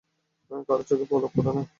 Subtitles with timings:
[0.67, 1.63] কারো চোখে পলক পড়ে না।